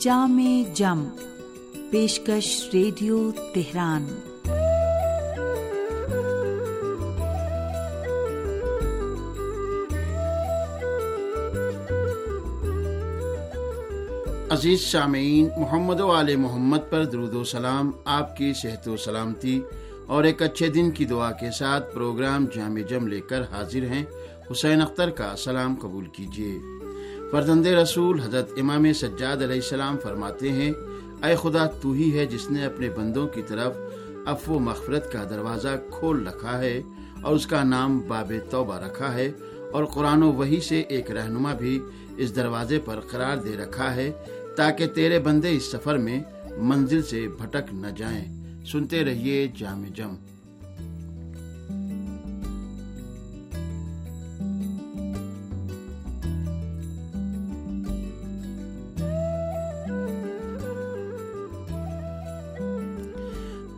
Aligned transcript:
جام 0.00 0.40
جم، 0.74 1.04
پیشکش 1.90 2.68
radio 2.72 3.30
Tehran. 3.54 4.04
عزیز 14.50 14.80
سامعین، 14.80 15.48
محمد 15.56 16.00
و 16.00 16.20
علیہ 16.20 16.36
محمد 16.36 16.90
پر 16.90 17.04
درود 17.04 17.34
و 17.34 17.44
سلام، 17.44 17.90
آپ 18.04 18.36
کی 18.36 18.52
صحت 18.62 18.88
و 18.88 18.96
سلامتی 18.96 19.60
اور 20.06 20.24
ایک 20.24 20.42
اچھے 20.42 20.68
دن 20.68 20.90
کی 20.90 21.04
دعا 21.04 21.32
کے 21.32 21.50
ساتھ 21.50 21.94
پروگرام 21.94 22.46
جامع 22.54 22.80
جم 22.80 23.06
لے 23.06 23.20
کر 23.20 23.42
حاضر 23.42 23.82
ہیں۔ 23.82 24.04
حسین 24.52 24.82
اختر 24.82 25.10
کا 25.10 25.34
سلام 25.38 25.74
قبول 25.80 26.04
کیجیے۔ 26.04 26.75
فرزند 27.30 27.66
رسول 27.66 28.20
حضرت 28.20 28.50
امام 28.56 28.92
سجاد 28.92 29.36
علیہ 29.36 29.54
السلام 29.54 29.96
فرماتے 30.02 30.52
ہیں، 30.52 30.72
اے 31.26 31.34
خدا، 31.42 31.66
تو 31.66 31.92
ہی 31.92 32.18
ہے 32.18 32.26
جس 32.26 32.50
نے 32.50 32.64
اپنے 32.64 32.88
بندوں 32.88 33.26
کی 33.28 33.42
طرف 33.46 33.72
افو 34.26 34.54
و 34.54 34.58
مغفرت 34.58 35.12
کا 35.12 35.24
دروازہ 35.30 35.68
کھول 35.90 36.26
رکھا 36.26 36.58
ہے 36.58 36.82
اور 37.22 37.34
اس 37.34 37.46
کا 37.46 37.62
نام 37.62 37.98
باب 38.08 38.32
توبہ 38.50 38.78
رکھا 38.78 39.14
ہے 39.14 39.30
اور 39.72 39.84
قرآن 39.84 40.22
و 40.22 40.32
وحی 40.32 40.60
سے 40.60 40.80
ایک 40.80 41.10
رہنما 41.10 41.52
بھی 41.54 41.80
اس 42.16 42.36
دروازے 42.36 42.78
پر 42.84 43.00
قرار 43.00 43.36
دے 43.36 43.56
رکھا 43.56 43.94
ہے 43.94 44.10
تاکہ 44.56 44.86
تیرے 44.86 45.18
بندے 45.18 45.56
اس 45.56 45.64
سفر 45.64 45.98
میں 45.98 46.20
منزل 46.56 47.02
سے 47.02 47.28
بھٹک 47.38 47.74
نہ 47.74 47.86
جائیں۔ 47.96 48.24
سنتے 48.66 49.04
رہیے 49.04 49.46
جامع 49.58 49.88
جم۔ 49.94 50.14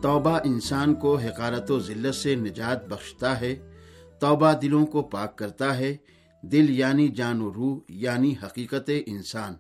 توبہ 0.09 0.39
انسان 0.45 0.95
کو 0.95 1.17
حقارت 1.17 1.71
و 1.71 1.81
ذلت 1.81 2.15
سے 2.15 2.35
نجات 2.35 2.89
بخشتا 2.89 3.41
ہے، 3.41 3.57
توبہ 4.21 4.53
دلوں 4.53 4.87
کو 4.87 5.03
پاک 5.03 5.39
کرتا 5.39 5.79
ہے، 5.79 5.97
دل 6.43 6.71
یعنی 6.71 7.09
جان 7.09 7.41
و 7.41 7.55
روح 7.55 7.79
یعنی 7.89 8.35
حقیقت 8.43 8.91
انسان۔ 9.07 9.55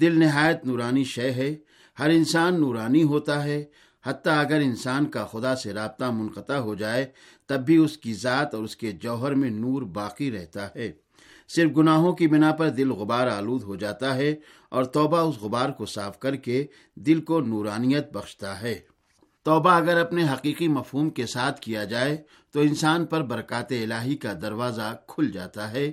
دل 0.00 0.18
نہایت 0.18 0.64
نورانی 0.64 1.04
شے 1.04 1.30
ہے، 1.32 1.56
ہر 1.98 2.10
انسان 2.10 2.60
نورانی 2.60 3.02
ہوتا 3.02 3.44
ہے، 3.44 3.64
حتیٰ 4.06 4.38
اگر 4.38 4.60
انسان 4.60 5.06
کا 5.06 5.24
خدا 5.24 5.56
سے 5.56 5.72
رابطہ 5.72 6.04
منقطع 6.04 6.56
ہو 6.56 6.74
جائے، 6.74 7.06
تب 7.46 7.60
بھی 7.60 7.76
اس 7.76 7.98
کی 7.98 8.14
ذات 8.14 8.54
اور 8.54 8.64
اس 8.64 8.76
کے 8.76 8.92
جوہر 8.92 9.34
میں 9.34 9.50
نور 9.50 9.82
باقی 9.82 10.30
رہتا 10.30 10.68
ہے۔ 10.74 10.92
صرف 11.48 11.70
گناہوں 11.76 12.12
کی 12.12 12.26
بنا 12.26 12.52
پر 12.52 12.68
دل 12.68 12.90
غبار 12.90 13.26
آلود 13.26 13.62
ہو 13.62 13.76
جاتا 13.76 14.16
ہے 14.16 14.34
اور 14.68 14.84
توبہ 14.84 15.18
اس 15.18 15.40
غبار 15.40 15.70
کو 15.70 15.86
صاف 15.86 16.18
کر 16.18 16.36
کے 16.36 16.66
دل 16.94 17.20
کو 17.20 17.40
نورانیت 17.40 18.12
بخشتا 18.12 18.62
ہے۔ 18.62 18.97
توبہ 19.42 19.70
اگر 19.70 20.00
اپنے 20.00 20.24
حقیقی 20.32 20.68
مفہوم 20.68 21.10
کے 21.10 21.26
ساتھ 21.26 21.60
کیا 21.60 21.84
جائے، 21.84 22.16
تو 22.52 22.60
انسان 22.60 23.06
پر 23.06 23.22
برکات 23.22 23.72
الہی 23.72 24.16
کا 24.16 24.32
دروازہ 24.42 24.96
کھل 25.06 25.30
جاتا 25.30 25.72
ہے۔ 25.72 25.92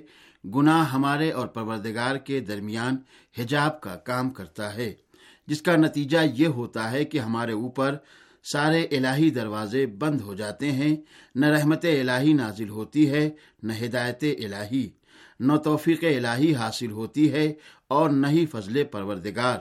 گناہ 0.54 0.92
ہمارے 0.92 1.30
اور 1.30 1.46
پروردگار 1.46 2.16
کے 2.16 2.40
درمیان 2.40 2.96
حجاب 3.38 3.80
کا 3.80 3.96
کام 3.96 4.30
کرتا 4.30 4.74
ہے، 4.74 4.94
جس 5.46 5.62
کا 5.62 5.76
نتیجہ 5.76 6.18
یہ 6.34 6.46
ہوتا 6.46 6.90
ہے 6.90 7.04
کہ 7.04 7.18
ہمارے 7.18 7.52
اوپر 7.52 7.96
سارے 8.44 8.82
الہی 8.82 9.30
دروازے 9.30 9.86
بند 9.86 10.20
ہو 10.20 10.34
جاتے 10.34 10.72
ہیں۔ 10.72 10.96
نہ 11.34 11.46
رحمت 11.46 11.84
الہی 11.84 12.32
نازل 12.32 12.68
ہوتی 12.68 13.10
ہے، 13.10 13.30
نہ 13.62 13.72
ہدایت 13.84 14.22
الہی، 14.22 14.88
نہ 15.40 15.56
توفیق 15.56 16.04
الہی 16.04 16.54
حاصل 16.54 16.90
ہوتی 16.90 17.32
ہے 17.32 17.52
اور 17.88 18.10
نہ 18.10 18.26
ہی 18.26 18.46
فضل 18.46 18.84
پروردگار۔ 18.84 19.58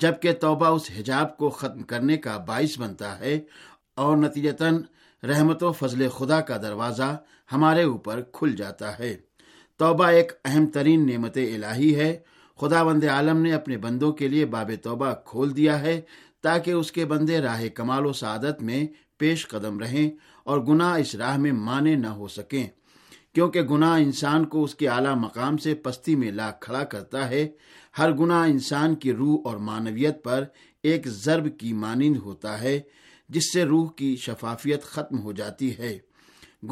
جبکہ 0.00 0.32
توبہ 0.32 0.66
اس 0.66 0.90
حجاب 0.98 1.36
کو 1.36 1.50
ختم 1.50 1.82
کرنے 1.82 2.16
کا 2.16 2.36
باعث 2.36 2.78
بنتا 2.78 3.18
ہے 3.18 3.40
اور 3.94 4.16
نتیجتاً 4.16 4.82
رحمت 5.22 5.62
و 5.62 5.72
فضل 5.72 6.08
خدا 6.08 6.40
کا 6.40 6.56
دروازہ 6.56 7.16
ہمارے 7.52 7.82
اوپر 7.82 8.22
کھل 8.32 8.56
جاتا 8.56 8.98
ہے۔ 8.98 9.16
توبہ 9.78 10.06
ایک 10.06 10.32
اہم 10.44 10.66
ترین 10.66 11.06
نعمت 11.06 11.36
الہی 11.36 11.96
ہے۔ 11.96 12.18
خدا 12.60 12.82
بند 12.82 13.04
عالم 13.04 13.38
نے 13.38 13.52
اپنے 13.52 13.76
بندوں 13.76 14.12
کے 14.12 14.28
لیے 14.28 14.46
باب 14.46 14.70
توبہ 14.82 15.12
کھول 15.24 15.56
دیا 15.56 15.80
ہے 15.80 16.00
تاکہ 16.42 16.70
اس 16.70 16.92
کے 16.92 17.04
بندے 17.04 17.40
راہ 17.40 17.64
کمال 17.74 18.06
و 18.06 18.12
سعادت 18.12 18.62
میں 18.62 18.86
پیش 19.18 19.48
قدم 19.48 19.78
رہیں 19.78 20.10
اور 20.44 20.58
گناہ 20.58 20.94
اس 20.94 21.14
راہ 21.14 21.36
میں 21.36 21.52
مانے 21.52 21.94
نہ 21.94 22.06
ہو 22.06 22.28
سکیں۔ 22.28 22.66
کیونکہ 23.34 23.62
گناہ 23.62 23.98
انسان 23.98 24.44
کو 24.44 24.64
اس 24.64 24.74
کے 24.74 24.88
اعلیٰ 24.88 25.16
مقام 25.16 25.56
سے 25.56 25.74
پستی 25.74 26.16
میں 26.16 26.30
لا 26.30 26.50
کھڑا 26.50 26.84
کرتا 26.84 27.28
ہے، 27.28 27.48
ہر 27.98 28.12
گناہ 28.12 28.48
انسان 28.48 28.94
کی 28.94 29.12
روح 29.12 29.38
اور 29.44 29.56
معنویت 29.56 30.24
پر 30.24 30.44
ایک 30.82 31.08
ضرب 31.08 31.58
کی 31.58 31.72
مانند 31.72 32.16
ہوتا 32.16 32.60
ہے، 32.60 32.80
جس 33.28 33.52
سے 33.52 33.64
روح 33.64 33.90
کی 33.92 34.16
شفافیت 34.16 34.82
ختم 34.82 35.18
ہو 35.18 35.32
جاتی 35.32 35.78
ہے۔ 35.78 35.98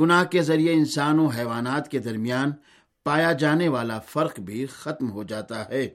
گناہ 0.00 0.24
کے 0.24 0.42
ذریعے 0.42 0.72
انسان 0.72 1.18
و 1.18 1.26
حیوانات 1.26 1.90
کے 1.90 1.98
درمیان 1.98 2.50
پایا 3.04 3.32
جانے 3.32 3.68
والا 3.68 3.98
فرق 3.98 4.40
بھی 4.40 4.66
ختم 4.66 5.10
ہو 5.10 5.22
جاتا 5.22 5.68
ہے۔ 5.68 5.88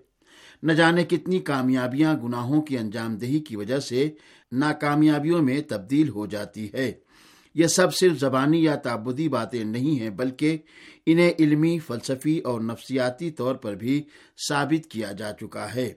نہ 0.63 0.72
جانے 0.72 1.03
کتنی 1.03 1.39
کامیابیاں 1.39 2.13
گناہوں 2.13 2.61
کی 2.61 2.77
انجام 2.77 3.16
دہی 3.16 3.39
کی 3.39 3.56
وجہ 3.56 3.79
سے 3.79 4.11
ناکامیابیوں 4.51 5.41
میں 5.41 5.61
تبدیل 5.61 6.09
ہو 6.09 6.25
جاتی 6.25 6.73
ہے۔ 6.73 6.91
یہ 7.57 7.68
سب 7.68 7.94
صرف 7.95 8.19
زبانی 8.19 8.63
یا 8.63 8.75
تعبدی 8.75 9.28
باتیں 9.29 9.63
نہیں 9.63 10.00
ہیں، 10.00 10.09
بلکہ 10.09 10.57
انہیں 11.06 11.31
علمی، 11.40 11.78
فلسفی 11.79 12.38
اور 12.40 12.62
نفسیاتی 12.62 13.29
طور 13.31 13.56
پر 13.56 13.75
بھی 13.75 14.01
ثابت 14.50 14.90
کیا 14.91 15.12
جا 15.12 15.31
چکا 15.31 15.66
ہے۔ 15.75 15.91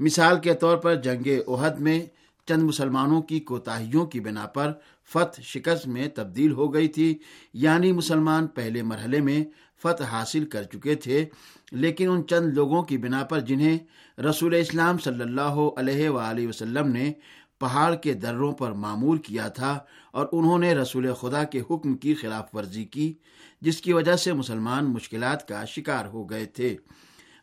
مثال 0.00 0.38
کے 0.40 0.54
طور 0.54 0.76
پر 0.76 0.94
جنگ 1.02 1.28
عہد 1.48 1.80
میں 1.80 2.00
چند 2.48 2.62
مسلمانوں 2.62 3.20
کی 3.22 3.38
کوتاہیوں 3.40 4.04
کی 4.06 4.20
بنا 4.20 4.46
پر 4.46 4.72
فتح 5.10 5.42
شکست 5.42 5.86
میں 5.86 6.08
تبدیل 6.14 6.52
ہو 6.52 6.72
گئی 6.74 6.88
تھی 6.88 7.08
یعنی 7.54 7.92
مسلمان 7.92 8.46
پہلے 8.46 8.82
مرحلے 8.82 9.20
میں 9.20 9.42
فتح 9.82 10.04
حاصل 10.04 10.44
کر 10.44 10.62
چکے 10.62 10.94
تھے، 10.94 11.24
لیکن 11.72 12.08
ان 12.08 12.26
چند 12.26 12.54
لوگوں 12.54 12.82
کی 12.82 12.96
بنا 12.98 13.22
پر 13.24 13.40
جنہیں 13.40 13.76
رسول 14.20 14.54
اسلام 14.54 14.98
صلی 14.98 15.22
اللہ 15.22 15.58
علیہ 15.76 16.08
وآلہ 16.08 16.46
وسلم 16.46 16.88
نے 16.88 17.12
پہاڑ 17.58 17.94
کے 17.94 18.12
دروں 18.14 18.52
پر 18.52 18.72
معمول 18.72 19.18
کیا 19.18 19.48
تھا 19.48 19.78
اور 20.12 20.26
انہوں 20.32 20.58
نے 20.58 20.74
رسول 20.74 21.12
خدا 21.14 21.44
کے 21.44 21.60
حکم 21.70 21.94
کی 21.96 22.14
خلاف 22.14 22.54
ورزی 22.54 22.84
کی، 22.84 23.12
جس 23.60 23.80
کی 23.80 23.92
وجہ 23.92 24.16
سے 24.16 24.32
مسلمان 24.32 24.84
مشکلات 24.84 25.48
کا 25.48 25.64
شکار 25.64 26.06
ہو 26.06 26.30
گئے 26.30 26.44
تھے۔ 26.44 26.76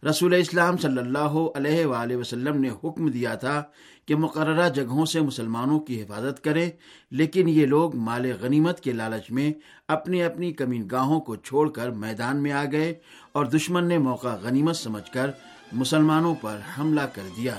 رسول 0.03 0.33
اسلام 0.33 0.77
صلی 0.77 0.97
اللہ 0.97 1.35
علیہ 1.55 1.85
وآلہ 1.85 2.15
وسلم 2.15 2.59
نے 2.61 2.69
حکم 2.83 3.07
دیا 3.07 3.35
تھا 3.35 3.63
کہ 4.05 4.15
مقررہ 4.15 4.69
جگہوں 4.69 5.05
سے 5.05 5.21
مسلمانوں 5.21 5.79
کی 5.79 6.01
حفاظت 6.01 6.43
کریں، 6.43 6.69
لیکن 7.11 7.49
یہ 7.49 7.65
لوگ 7.65 7.95
مال 7.95 8.31
غنیمت 8.41 8.79
کے 8.79 8.93
لالچ 8.93 9.31
میں 9.31 9.51
اپنی 9.87 10.23
اپنی 10.23 10.51
کمین 10.53 10.87
گاہوں 10.91 11.19
کو 11.19 11.35
چھوڑ 11.35 11.69
کر 11.69 11.89
میدان 11.89 12.43
میں 12.43 12.51
آ 12.51 12.63
گئے 12.71 12.93
اور 13.31 13.45
دشمن 13.45 13.87
نے 13.87 13.97
موقع 13.97 14.35
غنیمت 14.41 14.75
سمجھ 14.75 15.11
کر 15.11 15.31
مسلمانوں 15.73 16.35
پر 16.41 16.59
حملہ 16.77 17.05
کر 17.13 17.27
دیا۔ 17.37 17.55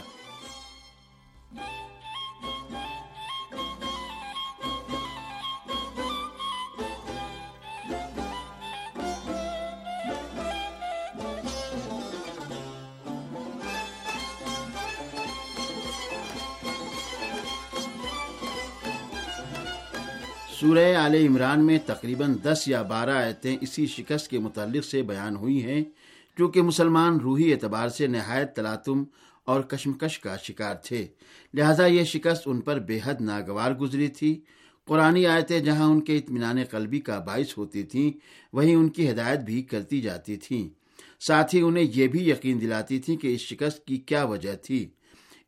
سورہ 20.60 20.96
عال 20.96 21.14
عمران 21.14 21.66
میں 21.66 21.78
تقریباً 21.86 22.34
دس 22.42 22.62
یا 22.66 22.82
بارہ 22.82 23.10
آیتیں 23.10 23.56
اسی 23.60 23.86
شکست 23.86 24.30
کے 24.30 24.38
متعلق 24.38 24.84
سے 24.84 25.02
بیان 25.02 25.36
ہوئی 25.36 25.62
ہیں 25.62 25.84
کیونکہ 26.36 26.62
مسلمان 26.62 27.16
روحی 27.16 27.52
اعتبار 27.52 27.88
سے 27.88 28.06
نہایت 28.06 28.56
تلاتم 28.56 29.04
اور 29.44 29.60
کشمکش 29.60 30.18
کا 30.18 30.36
شکار 30.36 30.74
تھے۔ 30.74 31.06
لہذا 31.54 31.86
یہ 31.86 32.04
شکست 32.04 32.42
ان 32.46 32.60
پر 32.60 32.78
بے 32.78 33.00
حد 33.04 33.20
ناگوار 33.20 33.72
گزری 33.72 34.08
تھی۔ 34.08 34.40
قرآن 34.86 35.26
آیتیں 35.26 35.60
جہاں 35.60 35.90
ان 35.90 36.00
کے 36.00 36.16
اطمینان 36.16 36.64
قلبی 36.64 37.00
کا 37.00 37.18
باعث 37.18 37.58
ہوتی 37.58 37.82
تھیں، 37.82 38.12
وہیں 38.52 38.74
ان 38.74 38.88
کی 38.88 39.10
ہدایت 39.10 39.40
بھی 39.40 39.62
کرتی 39.62 40.00
جاتی 40.00 40.36
تھیں۔ 40.36 40.68
ساتھ 41.26 41.54
ہی 41.54 41.60
انہیں 41.60 41.90
یہ 41.94 42.06
بھی 42.06 42.30
یقین 42.30 42.60
دلاتی 42.60 42.98
تھی 42.98 43.16
کہ 43.16 43.34
اس 43.34 43.40
شکست 43.40 43.84
کی 43.84 43.96
کیا 43.96 44.24
وجہ 44.24 44.56
تھی۔ 44.62 44.88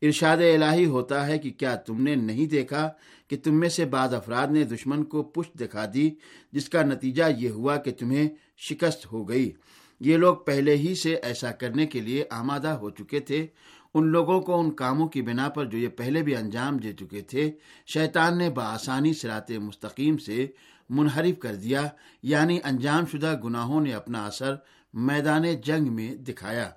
ارشاد 0.01 0.37
الہی 0.37 0.85
ہوتا 0.85 1.27
ہے 1.27 1.39
کہ 1.39 1.49
کیا 1.49 1.75
تم 1.75 2.03
نے 2.03 2.15
نہیں 2.15 2.45
دیکھا 2.45 2.89
کہ 3.27 3.37
تم 3.43 3.59
میں 3.59 3.69
سے 3.69 3.85
بعض 3.85 4.13
افراد 4.13 4.47
نے 4.47 4.63
دشمن 4.63 5.03
کو 5.03 5.23
پشت 5.23 5.59
دکھا 5.59 5.85
دی، 5.93 6.09
جس 6.51 6.69
کا 6.69 6.83
نتیجہ 6.83 7.23
یہ 7.37 7.49
ہوا 7.49 7.77
کہ 7.77 7.91
تمہیں 7.91 8.29
شکست 8.57 9.11
ہو 9.11 9.29
گئی۔ 9.29 9.51
یہ 9.99 10.17
لوگ 10.17 10.35
پہلے 10.35 10.75
ہی 10.75 10.95
سے 10.95 11.15
ایسا 11.15 11.51
کرنے 11.51 11.85
کے 11.85 12.01
لیے 12.01 12.23
آمادہ 12.29 12.67
ہو 12.67 12.89
چکے 12.89 13.19
تھے۔ 13.19 13.47
ان 13.93 14.07
لوگوں 14.07 14.41
کو 14.41 14.59
ان 14.59 14.71
کاموں 14.71 15.07
کی 15.07 15.21
بنا 15.21 15.49
پر 15.49 15.65
جو 15.65 15.77
یہ 15.77 15.87
پہلے 15.87 16.23
بھی 16.23 16.35
انجام 16.35 16.77
دے 16.77 16.93
چکے 16.93 17.21
تھے، 17.21 17.51
شیطان 17.93 18.37
نے 18.37 18.49
بآسانی 18.49 19.13
سرات 19.13 19.51
مستقیم 19.51 20.17
سے 20.17 20.47
منحرف 20.89 21.39
کر 21.39 21.55
دیا 21.55 21.87
یعنی 22.23 22.59
انجام 22.63 23.05
شدہ 23.05 23.39
گناہوں 23.43 23.81
نے 23.81 23.93
اپنا 23.93 24.25
اثر 24.25 24.55
میدان 24.93 25.43
جنگ 25.63 25.93
میں 25.93 26.15
دکھایا۔ 26.15 26.69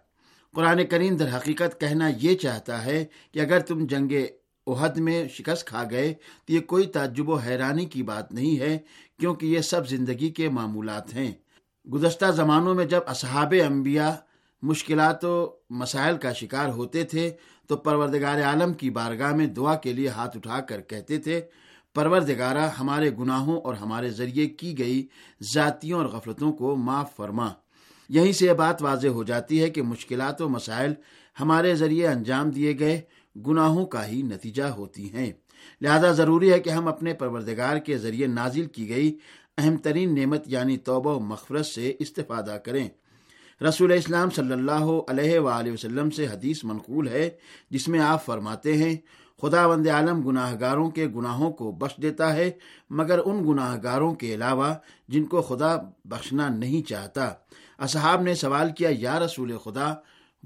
قرآن 0.54 0.84
کریم 0.84 1.16
در 1.16 1.36
حقیقت 1.36 1.80
کہنا 1.80 2.10
یہ 2.22 2.34
چاہتا 2.34 2.84
ہے 2.84 3.04
کہ 3.32 3.40
اگر 3.40 3.60
تم 3.60 3.84
جنگ 3.86 4.12
عہد 4.66 4.96
میں 4.96 5.28
شکست 5.28 5.66
کھا 5.66 5.84
گئے 5.90 6.14
تو 6.46 6.52
یہ 6.52 6.60
کوئی 6.60 6.86
تعجب 6.86 7.28
و 7.28 7.34
حیرانی 7.34 7.84
کی 7.84 8.02
بات 8.02 8.32
نہیں 8.32 8.58
ہے، 8.58 8.78
کیونکہ 9.18 9.46
یہ 9.46 9.60
سب 9.60 9.88
زندگی 9.88 10.28
کے 10.28 10.48
معمولات 10.48 11.14
ہیں۔ 11.14 11.32
گزشتہ 11.92 12.30
زمانوں 12.30 12.74
میں 12.74 12.84
جب 12.84 13.00
اصحاب 13.06 13.54
انبیاء 13.64 14.10
مشکلات 14.62 15.24
و 15.24 15.34
مسائل 15.70 16.16
کا 16.16 16.32
شکار 16.32 16.68
ہوتے 16.68 17.04
تھے، 17.04 17.30
تو 17.66 17.76
پروردگار 17.76 18.42
عالم 18.42 18.72
کی 18.72 18.90
بارگاہ 18.90 19.34
میں 19.34 19.46
دعا 19.46 19.74
کے 19.74 19.92
لیے 19.92 20.08
ہاتھ 20.08 20.36
اٹھا 20.36 20.60
کر 20.60 20.80
کہتے 20.80 21.18
تھے 21.18 21.40
پروردگارہ 21.94 22.68
ہمارے 22.70 23.10
گناہوں 23.18 23.60
اور 23.60 23.74
ہمارے 23.74 24.10
ذریعے 24.10 24.46
کی 24.46 24.78
گئی 24.78 25.06
ذاتیوں 25.54 25.98
اور 25.98 26.08
غفلتوں 26.08 26.52
کو 26.52 26.76
معاف 26.76 27.16
فرما۔ 27.16 27.48
یہیں 28.10 28.32
سے 28.32 28.46
یہ 28.46 28.52
بات 28.52 28.82
واضح 28.82 29.08
ہو 29.08 29.22
جاتی 29.22 29.62
ہے 29.62 29.70
کہ 29.70 29.82
مشکلات 29.82 30.42
و 30.42 30.48
مسائل 30.48 30.94
ہمارے 31.40 31.74
ذریعے 31.74 32.08
انجام 32.08 32.50
دیے 32.50 32.78
گئے 32.78 33.00
گناہوں 33.46 33.86
کا 33.86 34.06
ہی 34.06 34.22
نتیجہ 34.22 34.62
ہوتی 34.62 35.12
ہیں۔ 35.12 35.32
لہذا 35.80 36.12
ضروری 36.12 36.52
ہے 36.52 36.60
کہ 36.60 36.70
ہم 36.70 36.88
اپنے 36.88 37.14
پروردگار 37.14 37.76
کے 37.76 37.98
ذریعے 37.98 38.26
نازل 38.26 38.66
کی 38.66 38.88
گئی 38.88 39.18
اہم 39.58 39.76
ترین 39.76 40.14
نعمت 40.14 40.42
یعنی 40.46 40.76
توبہ 40.76 41.16
و 41.16 41.20
مغفرت 41.20 41.66
سے 41.66 41.94
استفادہ 41.98 42.58
کریں۔ 42.64 42.88
رسول 43.68 43.92
اسلام 43.92 44.30
صلی 44.30 44.52
اللہ 44.52 44.90
علیہ 45.08 45.38
وآلہ 45.38 45.72
وسلم 45.72 46.10
سے 46.10 46.26
حدیث 46.26 46.64
منقول 46.64 47.08
ہے، 47.08 47.30
جس 47.70 47.88
میں 47.88 48.00
آپ 48.00 48.26
فرماتے 48.26 48.76
ہیں، 48.76 48.96
خدا 49.42 49.66
وند 49.66 49.86
عالم 49.86 50.28
گناہ 50.28 50.54
گاروں 50.60 50.90
کے 50.90 51.06
گناہوں 51.06 51.52
کو 51.52 51.72
بخش 51.72 52.02
دیتا 52.02 52.36
ہے، 52.36 52.50
مگر 52.90 53.20
ان 53.24 53.48
گناہ 53.48 53.76
گاروں 53.82 54.14
کے 54.14 54.34
علاوہ 54.34 54.74
جن 55.08 55.24
کو 55.24 55.42
خدا 55.42 55.76
بخشنا 56.04 56.48
نہیں 56.48 56.88
چاہتا۔ 56.88 57.32
اصحاب 57.80 58.22
نے 58.22 58.34
سوال 58.34 58.72
کیا، 58.72 58.90
یا 58.92 59.18
رسول 59.18 59.58
خدا، 59.58 59.94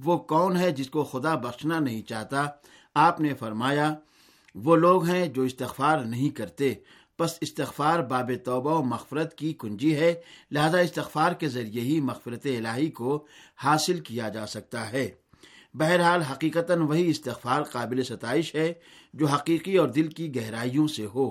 وہ 0.05 0.19
کون 0.19 0.57
ہے 0.57 0.71
جس 0.71 0.91
کو 0.91 1.05
خدا 1.05 1.35
بخشنا 1.35 1.79
نہیں 1.79 2.03
چاہتا؟ 2.03 2.47
آپ 2.95 3.21
نے 3.21 3.35
فرمایا، 3.35 3.95
وہ 4.55 4.77
لوگ 4.77 5.05
ہیں 5.05 5.27
جو 5.27 5.43
استغفار 5.43 5.99
نہیں 5.99 6.31
کرتے۔ 6.31 6.75
پس 7.19 7.39
استغفار 7.41 8.01
باب 8.01 8.31
توبہ 8.45 8.79
و 8.79 8.83
مغفرت 8.83 9.39
کی 9.39 9.53
کنجی 9.53 9.97
ہے، 9.97 10.15
لہذا 10.51 10.79
استغفار 10.79 11.33
کے 11.33 11.49
ذریعے 11.49 11.83
ہی 11.83 12.01
مغفرت 12.01 12.47
الہی 12.47 12.91
کو 12.91 13.27
حاصل 13.57 14.01
کیا 14.01 14.29
جا 14.29 14.47
سکتا 14.47 14.93
ہے۔ 14.93 15.11
بہرحال، 15.75 16.23
حقیقتاً 16.23 16.81
وہی 16.81 17.11
استغفار 17.11 17.63
قابل 17.63 18.03
ستائش 18.03 18.55
ہے 18.55 18.73
جو 19.15 19.27
حقیقی 19.27 19.77
اور 19.77 19.89
دل 19.89 20.09
کی 20.09 20.37
گہرائیوں 20.37 20.89
سے 20.89 21.07
ہو۔ 21.15 21.31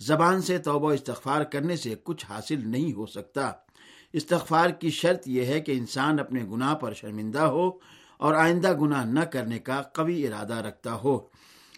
زبان 0.00 0.42
سے 0.42 0.58
توبہ 0.58 0.92
استغفار 0.92 1.42
کرنے 1.42 1.76
سے 1.76 1.94
کچھ 2.04 2.26
حاصل 2.26 2.68
نہیں 2.68 2.92
ہو 2.92 3.06
سکتا۔ 3.06 3.52
استغفار 4.12 4.70
کی 4.70 4.90
شرط 4.90 5.28
یہ 5.28 5.44
ہے 5.44 5.60
کہ 5.60 5.72
انسان 5.72 6.20
اپنے 6.20 6.44
گناہ 6.44 6.74
پر 6.74 6.92
شرمندہ 6.92 7.40
ہو 7.40 7.70
اور 8.18 8.34
آئندہ 8.34 8.80
گناہ 8.80 9.04
نہ 9.04 9.20
کرنے 9.20 9.58
کا 9.58 9.82
قوی 9.82 10.26
ارادہ 10.26 10.54
رکھتا 10.54 10.94
ہو۔ 10.94 11.18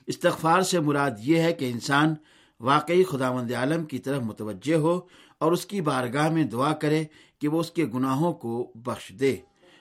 استغفار 0.07 0.63
سے 0.63 0.81
مراد 0.81 1.11
یہ 1.19 1.39
ہے 1.39 1.53
کہ 1.53 1.71
انسان 1.71 2.15
واقعی 2.61 3.05
خدا 3.05 3.33
مند 3.33 3.53
عالم 3.53 3.85
کی 3.85 3.99
طرف 3.99 4.23
متوجہ 4.23 4.75
ہو 4.75 5.01
اور 5.39 5.53
اس 5.53 5.67
کی 5.67 5.81
بارگاہ 5.81 6.29
میں 6.29 6.45
دعا 6.45 6.73
کرے 6.73 7.05
کہ 7.39 7.49
وہ 7.49 7.61
اس 7.61 7.71
کے 7.71 7.87
گناہوں 7.87 8.33
کو 8.33 8.73
بخش 8.75 9.13
دے 9.21 9.37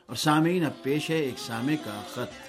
اور 0.05 0.15
سامعین 0.15 0.65
اب 0.65 0.83
پیش 0.83 1.09
ہے 1.09 1.19
ایک 1.19 1.39
سامع 1.39 1.73
کا 1.85 2.01
خط۔ 2.13 2.46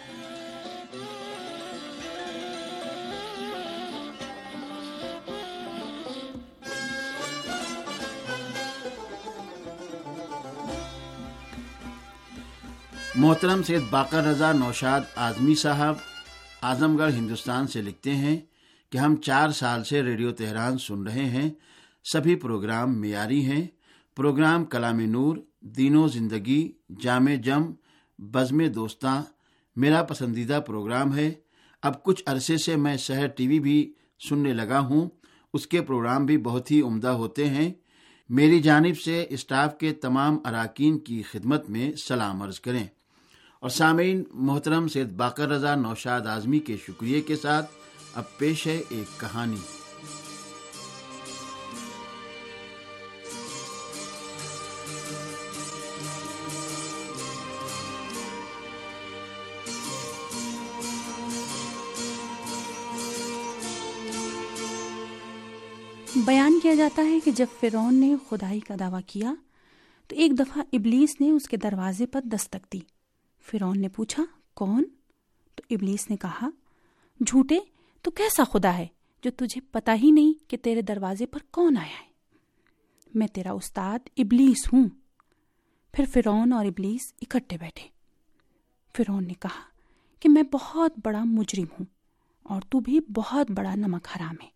محترم 13.19 13.63
سید 13.63 13.83
باقر 13.91 14.25
رضا 14.25 14.53
نوشاد 14.53 15.01
آزمی 15.17 15.55
صاحب 15.55 15.95
اعظم 16.63 16.97
گڑھ 16.97 17.15
ہندوستان 17.15 17.67
سے 17.67 17.83
لکھتے 17.83 18.15
ہیں 18.15 18.41
کہ 18.91 18.99
ہم 18.99 19.17
چار 19.17 19.49
سال 19.49 19.85
سے 19.85 20.03
ریڈیو 20.03 20.33
تہران 20.33 20.79
سن 20.79 21.03
رہے 21.03 21.25
ہیں۔ 21.25 21.51
سبھی 22.13 22.35
پروگرام 22.35 23.01
معیاری 23.01 23.45
ہیں۔ 23.45 23.67
پروگرام 24.17 24.65
کلام 24.65 25.01
نور 25.01 25.37
دینوں 25.61 26.09
زندگی، 26.09 26.73
جامع 27.01 27.35
جم، 27.35 27.73
بزم 28.19 28.67
دوستاں، 28.67 29.23
میرا 29.77 30.03
پسندیدہ 30.03 30.61
پروگرام 30.67 31.17
ہے۔ 31.17 31.33
اب 31.83 32.03
کچھ 32.03 32.23
عرصے 32.27 32.57
سے 32.57 32.77
میں 32.77 32.97
شہر 32.97 33.27
ٹی 33.27 33.49
وی 33.49 33.61
بھی 33.61 33.93
سننے 34.29 34.53
لگا 34.53 34.79
ہوں۔ 34.79 35.09
اس 35.55 35.67
کے 35.67 35.83
پروگرام 35.83 36.27
بھی 36.27 36.39
بہت 36.39 36.71
ہی 36.71 36.81
عمدہ 36.81 37.09
ہوتے 37.09 37.47
ہیں۔ 37.47 37.73
میری 38.29 38.61
جانب 38.61 38.99
سے 39.01 39.27
اسٹاف 39.31 39.79
کے 39.79 39.93
تمام 39.93 40.39
اراکین 40.45 40.99
کی 40.99 41.23
خدمت 41.23 41.71
میں 41.71 41.93
سلام 42.05 42.43
عرض 42.43 42.61
کریں۔ 42.61 42.87
اور 43.61 43.71
سامعین، 43.71 44.25
محترم 44.33 44.89
سید 44.89 45.13
باقر 45.13 45.49
رضا 45.49 45.75
نوشاد 45.75 46.21
اعظمی 46.27 46.59
کے 46.59 46.77
شکریہ 46.87 47.23
کے 47.23 47.37
ساتھ 47.37 47.71
اب 48.15 48.39
پیش 48.39 48.67
ہے 48.67 48.83
ایک 48.89 49.21
کہانی۔ 49.21 49.57
بیان 66.17 66.61
کیا 66.63 66.75
جاتا 66.75 67.05
ہے 67.05 67.21
کہ 67.25 67.31
جب 67.31 67.47
فرعون 67.61 67.95
نے 67.95 68.15
خدائی 68.31 68.61
کا 68.61 68.75
دعویٰ 68.81 69.01
کیا، 69.07 69.35
تو 70.09 70.17
ایک 70.17 70.39
دفعہ 70.39 70.63
ابلیس 70.73 71.21
نے 71.21 71.31
اس 71.31 71.49
کے 71.49 71.57
دروازے 71.57 72.07
پر 72.07 72.21
دستک 72.25 72.73
دی۔ 72.73 72.98
فرعون 73.51 73.81
نے 73.81 73.89
پوچھا، 73.89 74.23
کون؟ 74.55 74.85
تو 75.55 75.63
ابلیس 75.71 76.11
نے 76.11 76.17
کہا، 76.17 76.49
جھوٹے، 77.27 77.59
تو 78.03 78.11
کیسا 78.11 78.45
خدا 78.45 78.79
ہے 78.79 78.87
جو 79.23 79.31
تجھے 79.31 79.61
پتا 79.61 79.95
ہی 79.95 80.11
نہیں 80.11 80.51
کہ 80.51 80.57
تیرے 80.57 80.83
دروازے 80.83 81.27
پر 81.27 81.39
کون 81.51 81.77
آیا 81.77 82.01
ہے؟ 82.01 82.09
میں 83.15 83.27
تیرا 83.27 83.53
استاد 83.53 83.99
ابلیس 84.17 84.73
ہوں. 84.73 84.89
پھر 85.93 86.05
فرعون 86.15 86.53
اور 86.53 86.65
ابلیس 86.65 87.15
اکٹھے 87.21 87.59
بیٹھے۔ 87.59 87.89
فرعون 88.97 89.27
نے 89.27 89.35
کہا 89.35 89.63
کہ 90.21 90.29
میں 90.29 90.43
بہت 90.43 90.93
بڑا 91.05 91.25
مجرم 91.25 91.65
ہوں 91.65 91.87
اور 92.43 92.63
تو 92.63 92.81
بھی 92.81 93.01
بہت 93.15 93.51
بڑا 93.51 93.75
نمک 93.75 94.09
حرام 94.17 94.35
ہے۔ 94.43 94.49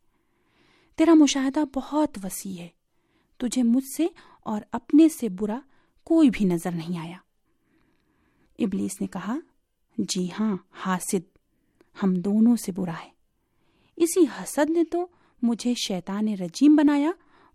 تیرا 0.96 1.14
مشاہدہ 1.14 1.60
بہت 1.74 2.18
وسیع 2.22 2.58
ہے۔ 2.58 2.68
تجھے 3.36 3.62
مجھ 3.62 3.96
سے 3.96 4.06
اور 4.40 4.62
اپنے 4.72 5.08
سے 5.08 5.28
برا 5.28 5.60
کوئی 6.04 6.30
بھی 6.30 6.44
نظر 6.44 6.70
نہیں 6.70 6.98
آیا۔ 6.98 7.16
ابلیس 8.58 9.00
نے 9.00 9.06
کہا 9.06 9.36
جی 9.98 10.28
ہاں 10.40 10.56
حاسد، 10.72 11.36
ہم 12.02 12.14
دونوں 12.14 12.56
سے 12.56 12.72
برا 12.72 12.92
ہے۔ 12.92 13.10
اسی 13.96 14.20
حسد 14.20 14.70
نے 14.70 14.84
تو 14.84 15.06
مجھے 15.42 15.74
شیطان 15.74 16.28
رجیم 16.28 16.76
بنایا 16.76 17.10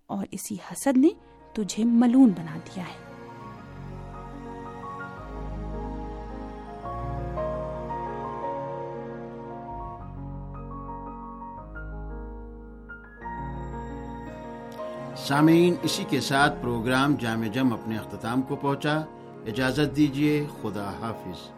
اور 0.07 0.25
اسی 0.31 0.55
حسد 0.55 0.97
نے 0.97 1.09
تجھے 1.53 1.83
ملون 1.83 2.29
بنا 2.29 2.57
دیا 2.57 2.83
ہے۔ 2.83 3.07
سامعین، 15.15 15.75
اسی 15.81 16.03
کے 16.09 16.19
ساتھ 16.19 16.53
پروگرام 16.61 17.15
جامع 17.15 17.47
جم 17.47 17.73
اپنے 17.73 17.97
اختتام 17.97 18.41
کو 18.41 18.55
پہنچا۔ 18.55 19.05
اجازت 19.47 19.95
دیجیے 19.95 20.45
خدا 20.61 20.89
حافظ۔ 21.01 21.56